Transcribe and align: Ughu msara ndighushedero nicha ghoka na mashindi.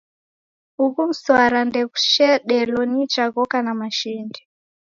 Ughu 0.83 1.01
msara 1.09 1.59
ndighushedero 1.69 2.79
nicha 2.91 3.23
ghoka 3.33 3.57
na 3.65 3.73
mashindi. 3.81 4.41